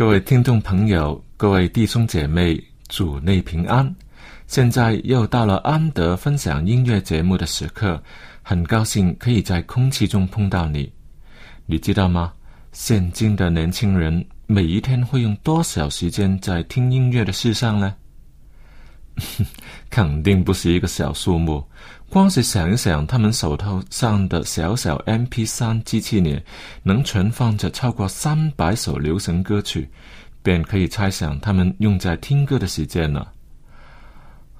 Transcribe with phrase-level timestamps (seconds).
[0.00, 3.94] 各位听众朋友，各位弟兄姐妹，主内平安！
[4.46, 8.02] 现在又到了安德分享音乐节目的时刻，
[8.42, 10.90] 很高兴可以在空气中碰到你。
[11.66, 12.32] 你知道吗？
[12.72, 17.94] 现今的年轻人每一天会用多少时间在听音乐的事上呢？
[19.90, 21.64] 肯定不是一个小数目。
[22.08, 26.40] 光是想一想，他们手头上的小小 MP 三机器里
[26.82, 29.88] 能存放着超过三百首流行歌曲，
[30.42, 33.32] 便可以猜想他们用在听歌的时间了。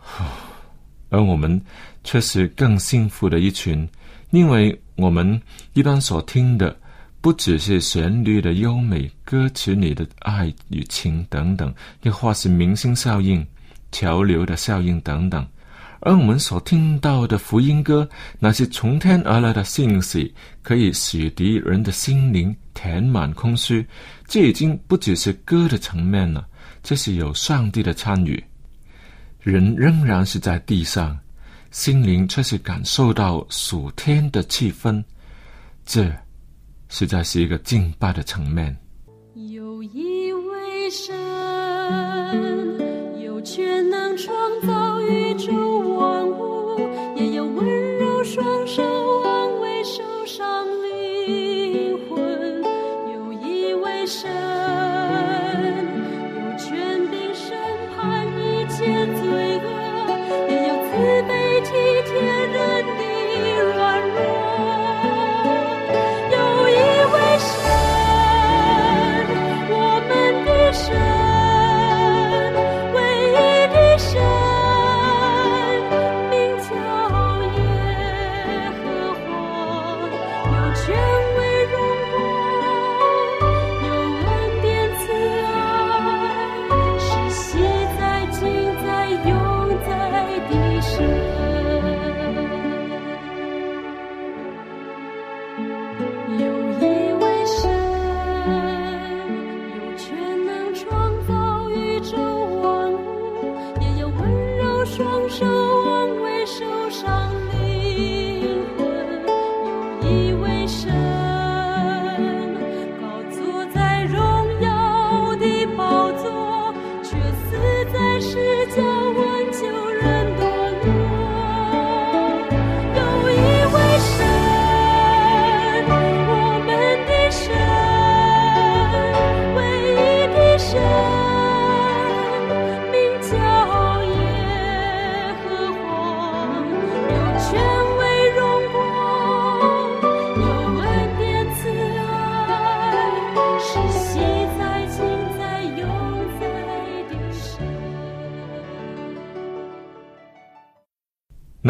[1.11, 1.61] 而我们
[2.05, 3.89] 却是更幸福的一群，
[4.31, 5.41] 因为我们
[5.73, 6.77] 一般所听的
[7.21, 13.45] 不只是旋律的优美、歌词里的爱与情等等，又或是明星效应、
[13.93, 15.47] 潮流的效应等等。
[16.03, 18.09] 而我们所听到的福音歌，
[18.39, 23.87] 那些从天而来的信息，可以使敌人的心灵填满空虚。
[24.27, 26.49] 这已经不只是歌的层面了，
[26.83, 28.43] 这是有上帝的参与。
[29.41, 31.19] 人仍然是在地上，
[31.71, 35.05] 心灵却是感受到属天的气氛。
[35.85, 36.11] 这
[36.89, 38.75] 实在是一个敬拜的层面。
[80.71, 81.20] you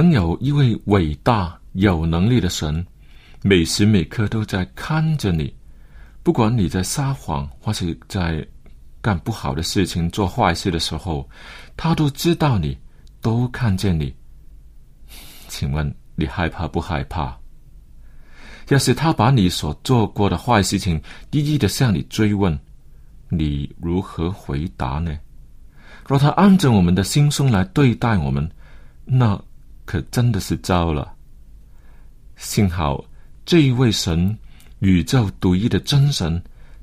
[0.02, 2.84] 能有一位伟大有能力的神，
[3.42, 5.54] 每时每刻都在看着你，
[6.22, 8.46] 不管你在撒谎或是在
[9.02, 11.28] 干不好的事情、做坏事的时候，
[11.76, 12.78] 他都知道你，
[13.20, 14.14] 都看见你。
[15.48, 17.36] 请问你害怕不害怕？
[18.68, 20.98] 要是他把你所做过的坏事情
[21.30, 22.58] 一一的向你追问，
[23.28, 25.14] 你如何回答呢？
[26.06, 28.50] 若他按着我们的心胸来对待我们，
[29.04, 29.38] 那
[29.90, 31.12] 可真的是糟了。
[32.36, 33.04] 幸好
[33.44, 34.38] 这一位神，
[34.78, 36.40] 宇宙独一的真神，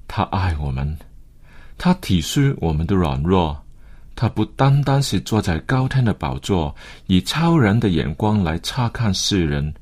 [0.09, 0.97] 他爱我们，
[1.77, 3.57] 他体恤我们的软弱。
[4.13, 6.75] 他不单单是坐在高天的宝座，
[7.05, 9.73] 以超人的眼光来察看世人，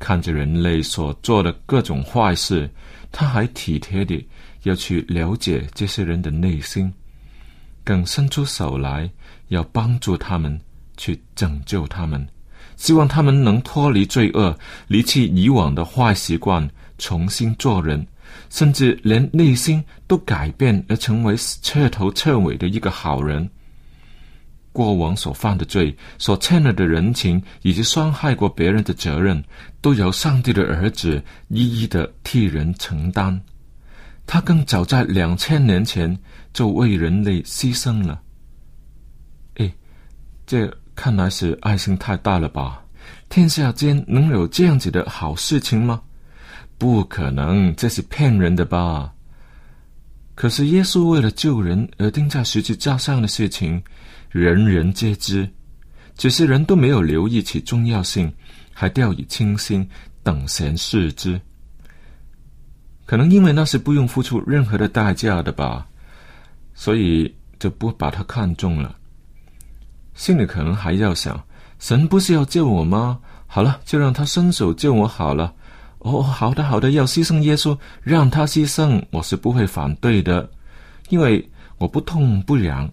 [0.00, 2.68] 看着人类所做的各种坏事，
[3.12, 4.28] 他还体贴地
[4.64, 6.92] 要去了解这些人的内心，
[7.84, 9.08] 更伸出手来
[9.50, 10.60] 要帮助他们，
[10.96, 12.26] 去拯救他们，
[12.76, 14.56] 希望他们能脱离罪恶，
[14.86, 16.68] 离弃以往的坏习惯，
[16.98, 18.06] 重新做人，
[18.50, 23.48] 甚至连内心都改变，而成为彻头彻尾的一个好人。
[24.72, 29.42] 过往所犯的罪、所欠了的人情，以及伤害过别人的责任，
[29.80, 33.40] 都由上帝的儿子一一的替人承担。
[34.26, 36.14] 他更早在两千年前
[36.52, 38.20] 就为人类牺牲了。
[39.54, 39.72] 哎，
[40.46, 42.82] 这看来是爱心太大了吧？
[43.28, 46.02] 天下间能有这样子的好事情吗？
[46.78, 49.12] 不可能，这是骗人的吧？
[50.34, 53.80] 可是耶稣为了救人而钉在十字架上的事情。
[54.30, 55.48] 人人皆知，
[56.16, 58.30] 只是人都没有留意其重要性，
[58.72, 59.88] 还掉以轻心，
[60.22, 61.40] 等闲视之。
[63.06, 65.86] 可能因为那是不用付出任何的代价的吧，
[66.74, 68.95] 所以就不把它看重了。
[70.16, 71.40] 心里可能还要想：
[71.78, 73.20] 神不是要救我吗？
[73.46, 75.54] 好了，就让他伸手救我好了。
[75.98, 80.50] 哦，好的，好的，要牺牲耶稣，让他牺牲，我是不会反对的，
[81.10, 81.48] 因为
[81.78, 82.90] 我不痛不痒。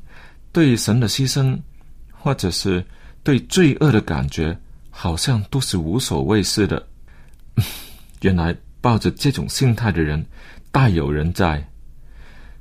[0.51, 1.57] 对神的牺牲，
[2.11, 2.85] 或者是
[3.23, 4.55] 对罪恶的感觉，
[4.91, 6.85] 好像都是无所谓似的。
[8.21, 10.23] 原来抱着这种心态的人
[10.71, 11.67] 大有人在，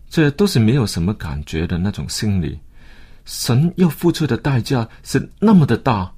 [0.08, 2.58] 这都是没有什么感觉的那种心理。
[3.24, 6.12] 神要付出的代价是那么的大，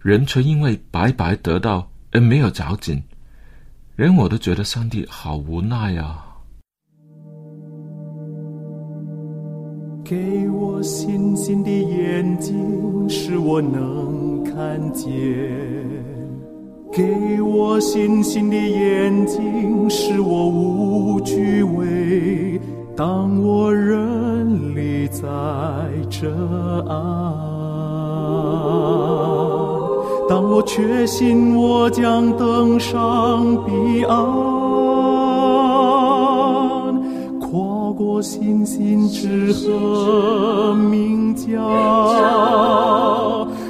[0.00, 3.02] 人却因为白白得到而没有着紧，
[3.96, 6.22] 连我都觉得上帝好无奈呀。
[10.04, 15.10] 给我信心的眼睛，使我能看见；
[16.92, 22.60] 给我信心的眼睛，使我无惧畏。
[22.96, 26.28] 当我人离在这
[26.88, 26.96] 岸，
[30.28, 34.16] 当我确信我将登上彼岸。
[37.38, 41.46] 跨过星星之河名叫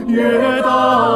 [0.06, 1.15] 月岛。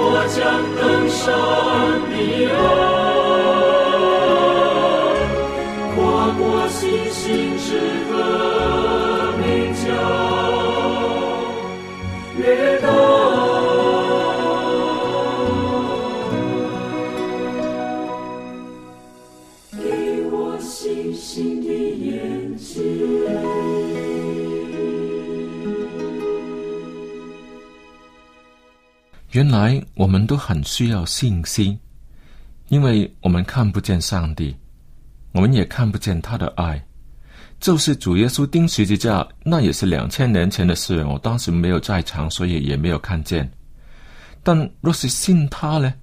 [0.00, 0.38] 我将
[0.78, 1.18] 登上
[2.08, 2.14] 彼
[2.46, 2.56] 岸，
[5.94, 5.98] 跨
[6.38, 7.20] 过星星
[7.58, 7.66] 之
[8.08, 8.12] 河，
[9.42, 9.86] 名叫
[12.38, 12.42] 约
[12.80, 12.86] 旦。
[29.38, 31.78] 原来我们都很需要信心，
[32.70, 34.52] 因为我们看不见上帝，
[35.30, 36.84] 我们也看不见他的爱。
[37.60, 43.48] 就是主耶稣钉十字架，那也是两千年前的事，我当时没有在场，所以也没有看见。
[44.42, 45.94] 但若是信他呢，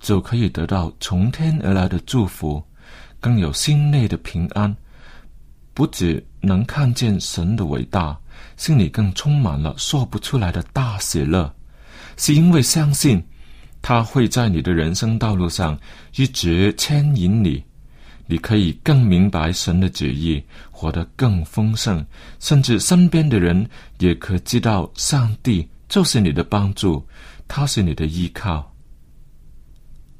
[0.00, 2.60] 就可以得到从天而来的祝福，
[3.20, 4.76] 更有心内的平安。
[5.72, 8.18] 不只能看见神的伟大，
[8.56, 11.54] 心里更充满了说不出来的大喜乐。
[12.16, 13.22] 是因为相信
[13.80, 15.78] 他会在你的人生道路上
[16.16, 17.62] 一直牵引你，
[18.26, 22.04] 你可以更明白神的旨意，活得更丰盛，
[22.38, 27.04] 甚至身边的人也可知道上帝就是你的帮助，
[27.48, 28.72] 他是你的依靠。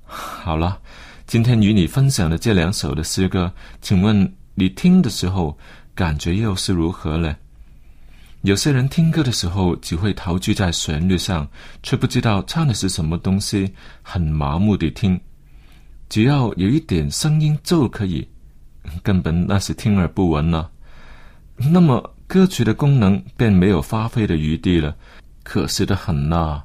[0.04, 0.78] 好了，
[1.26, 5.56] 今天与你分享的这两首的诗歌，请问你听的时候
[5.94, 7.34] 感觉又是如何呢？
[8.42, 11.48] 有些人听歌的时候只会陶醉在旋律上，
[11.82, 13.72] 却不知道唱的是什么东西，
[14.02, 15.18] 很麻木地听。
[16.08, 18.26] 只要有一点声音就可以，
[19.02, 20.68] 根本那是听而不闻了。
[21.56, 24.96] 那么歌曲的功能便没有发挥的余地了，
[25.44, 26.60] 可惜的很呐。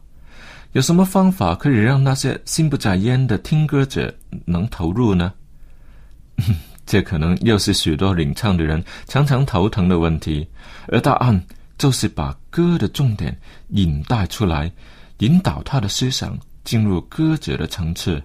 [0.71, 4.13] 有什么方法可以让那些心不在焉的听歌者
[4.45, 5.31] 能投入呢？
[6.87, 10.47] 这可能又是许多领唱的人常常头疼的问题，
[10.87, 11.39] 而答案。
[11.77, 13.37] 就是把歌的重点
[13.69, 14.71] 引带出来，
[15.19, 18.21] 引导他的思想进入歌者的层次。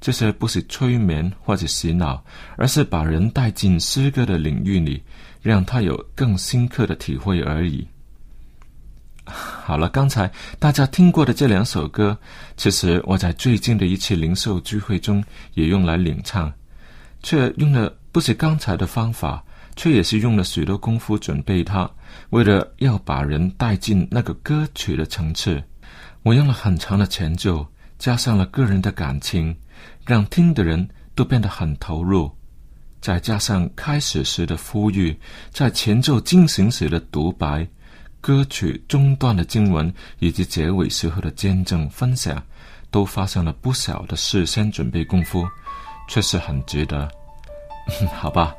[0.00, 2.24] 这些不是催眠或者洗脑，
[2.56, 5.00] 而是把人带进诗歌的领域里，
[5.40, 7.86] 让他有更深刻的体会而已。
[9.24, 12.18] 好了，刚才大家听过的这两首歌，
[12.56, 15.22] 其实我在最近的一次灵兽聚会中
[15.54, 16.52] 也用来领唱，
[17.22, 19.44] 却用的不是刚才的方法。
[19.76, 21.90] 却也是用了许多功夫准备它，
[22.30, 25.62] 为了要把人带进那个歌曲的层次，
[26.22, 27.66] 我用了很长的前奏，
[27.98, 29.56] 加上了个人的感情，
[30.06, 32.30] 让听的人都变得很投入，
[33.00, 35.16] 再加上开始时的呼吁，
[35.50, 37.66] 在前奏进行时的独白，
[38.20, 42.40] 歌曲中段的经文以及结尾时候的见证分享，
[42.90, 45.44] 都发生了不少的事先准备功夫，
[46.08, 47.10] 确实很值得。
[48.14, 48.54] 好吧。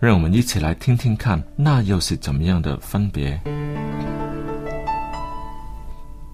[0.00, 3.38] 让我们一起来听听看，那又是怎么样的分别？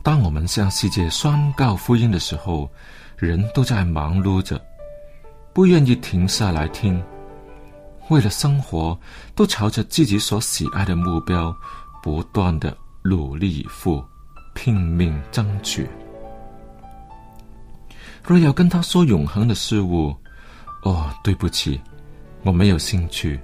[0.04, 2.70] 当我们向世界宣告福音的时候，
[3.16, 4.64] 人都在忙碌着，
[5.52, 7.02] 不愿意停下来听。
[8.08, 8.96] 为了生活，
[9.35, 11.52] 都朝着自己所喜爱的目标，
[12.00, 14.00] 不断的努力以赴，
[14.54, 15.88] 拼命争取。
[18.23, 20.14] 若要跟他说永恒的事物，
[20.85, 21.80] 哦，对不起，
[22.44, 23.40] 我没有兴趣。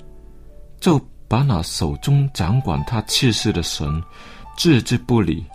[0.82, 4.02] 就把那手中掌管他气势的神
[4.56, 5.46] 置之不理。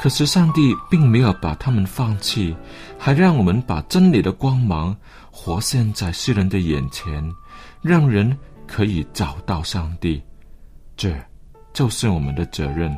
[0.00, 2.54] 可是上帝并没有把他们放弃，
[2.98, 4.94] 还让我们把真理的光芒
[5.30, 7.24] 活现在世人的眼前，
[7.80, 8.36] 让人
[8.66, 10.20] 可以找到上帝。
[10.96, 11.14] 这
[11.72, 12.92] 就是我们的责任，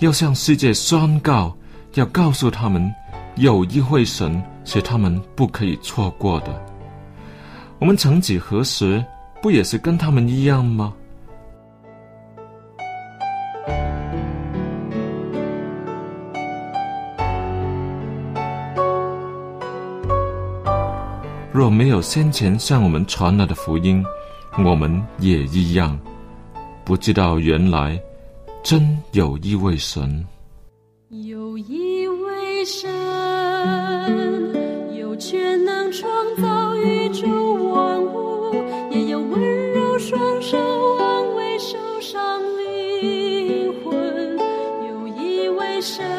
[0.00, 1.56] 要向世界宣告，
[1.94, 2.92] 要告诉他们，
[3.36, 6.67] 有一位神是他们不可以错过的。
[7.80, 9.04] 我们曾几何时，
[9.40, 10.92] 不也是跟他们一样吗？
[21.52, 24.04] 若没有先前向我们传来的福音，
[24.64, 25.98] 我们也一样，
[26.84, 28.00] 不知道原来
[28.62, 30.26] 真有一位神，
[31.10, 32.88] 有一位神，
[34.96, 36.08] 有权能创
[36.40, 36.57] 造
[45.78, 46.17] 一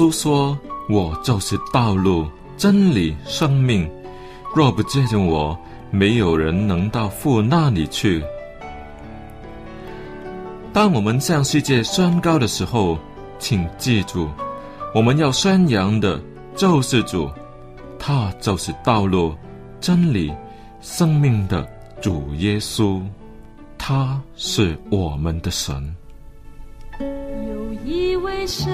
[0.00, 0.58] 稣说
[0.88, 3.86] ：“我就是道路、真理、生命，
[4.54, 5.54] 若不借着我，
[5.90, 8.24] 没有人能到父那里去。”
[10.72, 12.98] 当我们向世界宣告的时候，
[13.38, 14.26] 请记住，
[14.94, 16.18] 我们要宣扬的
[16.56, 17.30] 就是主，
[17.98, 19.34] 他就是道路、
[19.82, 20.32] 真理、
[20.80, 21.68] 生命的
[22.00, 23.02] 主耶稣，
[23.76, 25.94] 他是我们的神。
[26.98, 28.72] 有一位神，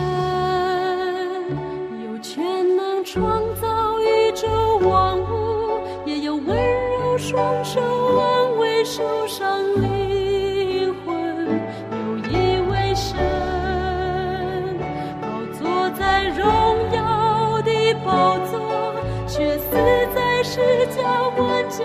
[3.17, 4.47] 创造宇宙
[4.87, 11.17] 万物，也有温柔双手安慰受伤灵魂。
[11.93, 13.17] 有一位神，
[15.23, 15.27] 宝
[15.59, 16.45] 座在荣
[16.93, 18.93] 耀的宝座，
[19.27, 19.71] 却死
[20.15, 21.01] 在世界
[21.39, 21.85] 挽救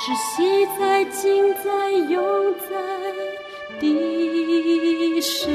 [0.00, 2.70] 是昔在今在永在
[3.80, 5.50] 的神。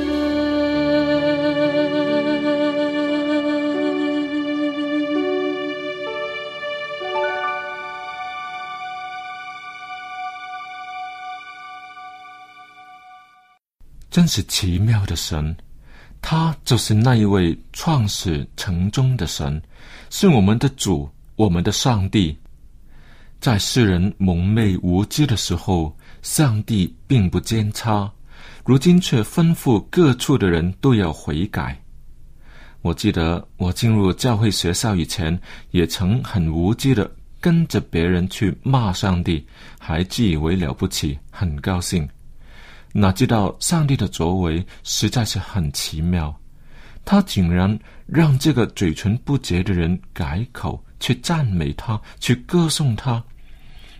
[14.11, 15.55] 真是奇妙的神，
[16.21, 19.59] 他就是那一位创始成终的神，
[20.09, 22.37] 是我们的主，我们的上帝。
[23.43, 28.09] 在世人蒙昧无知的时候，上帝并不监察，
[28.63, 31.77] 如今却吩咐各处的人都要悔改。
[32.81, 35.37] 我记得我进入教会学校以前，
[35.71, 39.45] 也曾很无知的跟着别人去骂上帝，
[39.77, 42.07] 还自以为了不起，很高兴。
[42.93, 46.33] 哪知道上帝的作为实在是很奇妙，
[47.03, 53.21] 他竟然让这个嘴唇不洁的人改口，去赞美他，去歌颂他。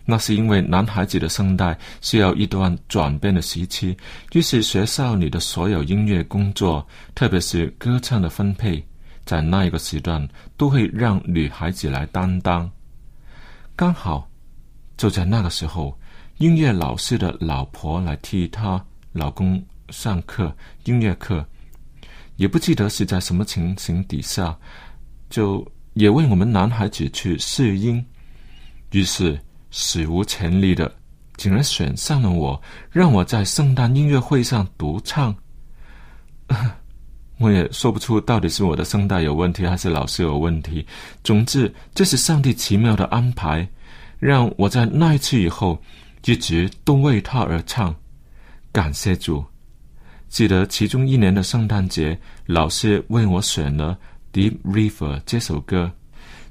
[0.05, 3.97] 那是因为男孩子的声带需要一段转变的时期，
[4.33, 6.85] 于是学校里的所有音乐工作，
[7.15, 8.83] 特别是歌唱的分配，
[9.25, 12.69] 在那一个时段都会让女孩子来担当。
[13.75, 14.29] 刚好
[14.97, 15.97] 就在那个时候。
[16.39, 20.53] 音乐老师的老婆来替她老公上课，
[20.85, 21.45] 音乐课，
[22.37, 24.57] 也不记得是在什么情形底下，
[25.29, 28.03] 就也为我们男孩子去试音，
[28.91, 29.39] 于是
[29.75, 30.89] 史无前例的，
[31.35, 35.35] 竟然选上了我，让我在圣诞音乐会上独唱。
[37.39, 40.85] 我也说不出到底是我的声带有问题，还是老师有问题。
[41.23, 43.67] 总之，这是上帝奇妙的安排，
[44.19, 45.77] 让我在那一次以后。
[46.25, 47.93] 一直都为他而唱，
[48.71, 49.43] 感谢主。
[50.29, 53.97] 记得其中一年的圣诞节，老师为我选了
[54.33, 55.91] 《Deep River》这首歌，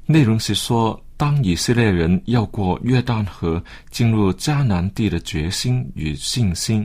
[0.05, 6.85] 内容是说，当以色列人要过约旦河，进入迦南地的决心与信心。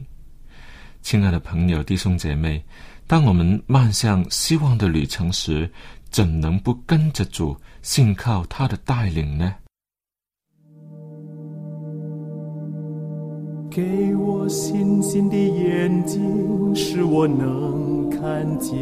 [1.02, 2.64] 亲爱的朋友、弟兄姐妹，
[3.08, 5.68] 当我们迈向希望的旅程时，
[6.12, 9.56] 怎能不跟着主，信靠他的带领呢？
[13.72, 18.76] 给我信心的眼睛，使我能看见；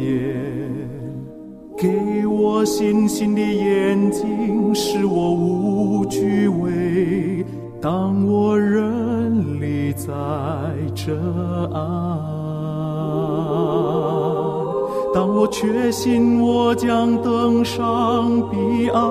[1.78, 7.44] 给我信心的眼睛，使我无惧畏。
[7.82, 10.10] 当我人立在
[10.94, 11.12] 这
[11.74, 11.82] 岸，
[15.12, 19.02] 当我确信我将登上彼岸。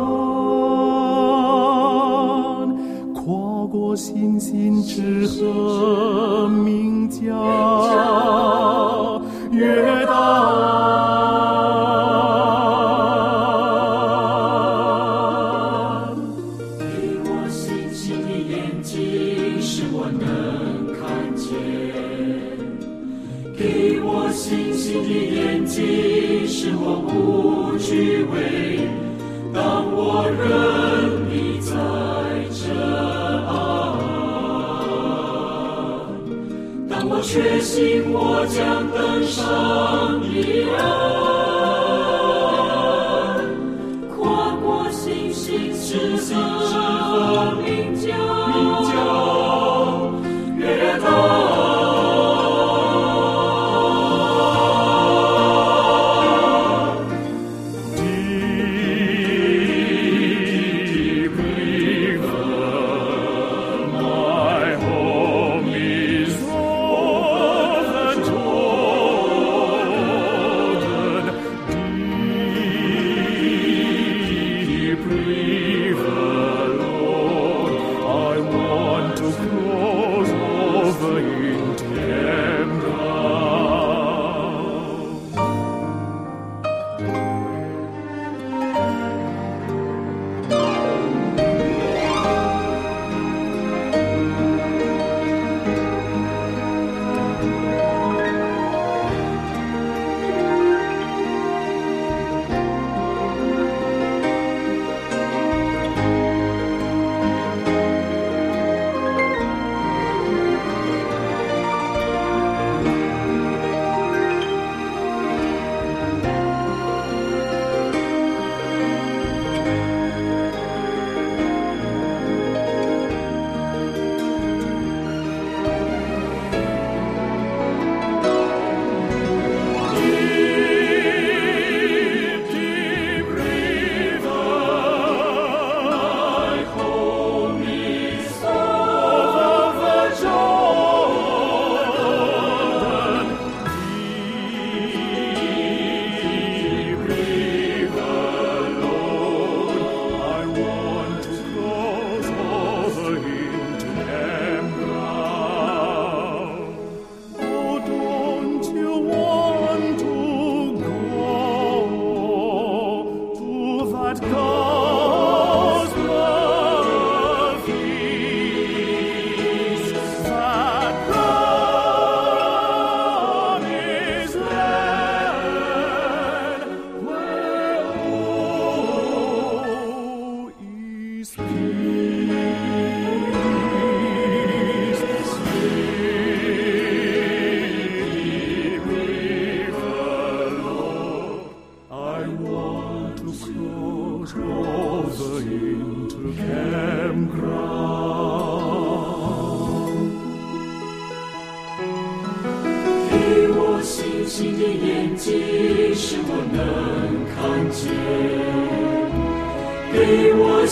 [3.13, 7.21] 跨过星星之河，名叫
[9.51, 10.15] 约旦。
[39.47, 39.74] 登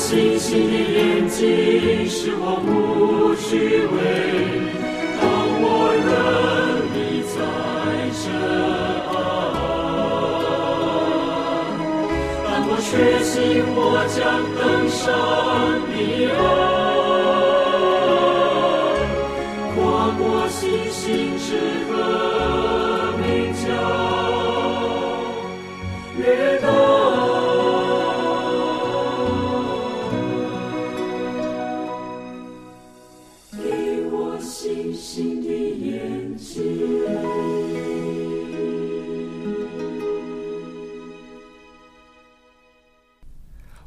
[0.03, 1.39] 星星的眼睛，
[2.09, 3.47] 使我不虚
[3.87, 3.95] 伪。
[5.17, 5.23] 当
[5.63, 5.65] 我
[6.03, 6.11] 仍
[6.93, 7.35] 立在
[8.19, 8.25] 这
[9.07, 9.15] 岸，
[12.43, 12.91] 当我确
[13.23, 13.31] 信
[13.73, 13.79] 我
[14.11, 14.19] 将
[14.59, 14.61] 登
[14.91, 15.01] 上
[15.87, 15.95] 彼
[16.27, 16.37] 岸，
[19.73, 19.77] 跨
[20.19, 20.59] 过星
[20.91, 21.01] 星
[21.39, 21.47] 之
[21.87, 21.91] 河，
[23.21, 23.23] 名
[23.63, 23.65] 叫
[26.17, 26.21] 约
[26.61, 26.63] 旦。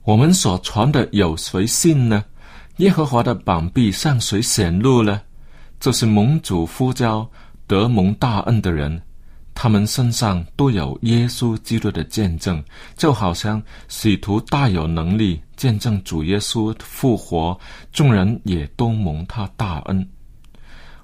[0.07, 2.25] 我们所传的有谁信呢？
[2.77, 5.21] 耶和华的膀臂向谁显露呢？
[5.81, 7.29] 就是蒙主呼召
[7.67, 9.03] 得蒙大恩的人，
[9.53, 12.63] 他们身上都有耶稣基督的见证，
[12.97, 17.59] 就好像使徒大有能力见证主耶稣复活，
[17.91, 20.09] 众人也都蒙他大恩。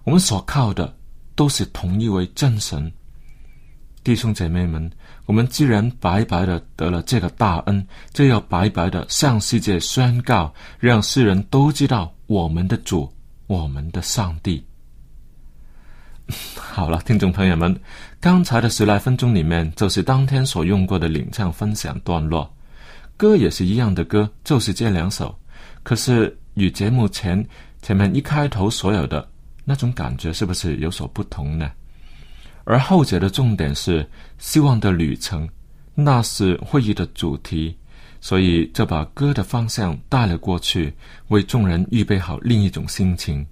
[0.04, 0.96] 我们所靠的
[1.34, 2.90] 都是同一位真神。
[4.04, 4.90] 弟兄姐妹们，
[5.26, 13.12] 我们既然白白的得了这个大恩，就要白白的向世界宣告，让世人都知道我们的主，
[13.46, 14.64] 我们的上帝。
[16.56, 17.78] 好了，听众朋友们，
[18.20, 22.52] 刚才的十来分钟里面，就是当天所用过的领唱分享段落，
[23.16, 25.38] 歌也是一样的歌，就是这两首，
[25.84, 27.46] 可是与节目前
[27.82, 29.28] 前面一开头所有的
[29.64, 31.70] 那种感觉，是不是有所不同呢？
[32.64, 35.48] 而后者的重点是希望的旅程，
[35.94, 37.76] 那是会议的主题，
[38.20, 40.92] 所以就把歌的方向带了过去，
[41.28, 43.44] 为众人预备好另一种心情。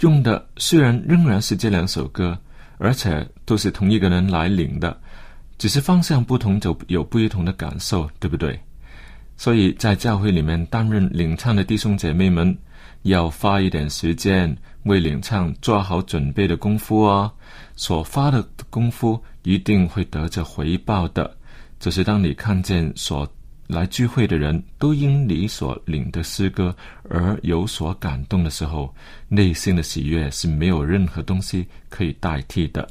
[0.00, 2.36] 用的虽然仍然是这两首歌，
[2.78, 5.00] 而且都是同一个人来领的，
[5.58, 8.58] 只是方向不同，就有不同的感受，对不对？
[9.36, 12.56] 所以在教会里面担任领唱的弟兄姐妹们，
[13.02, 17.30] 要花一点时间为领唱做好准备的功夫哦。
[17.76, 21.36] 所发的功夫一定会得着回报的。
[21.80, 23.26] 只是当你看见所
[23.66, 26.74] 来聚会的人都因你所领的诗歌
[27.08, 28.94] 而有所感动的时候，
[29.28, 32.88] 内心的喜悦是没有任何东西可以代替的。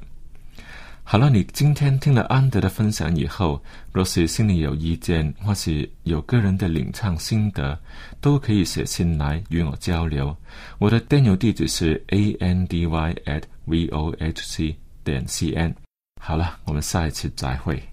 [1.11, 7.77] 好了，你今天听了安德的分享以后，若是心里有意见或是有个人的领唱心得，
[8.21, 10.33] 都可以写信来与我交流。
[10.79, 15.75] 我的电邮地址是 a n d y at v o h c 点 c n。
[16.21, 17.90] 好了，我们下一次再会。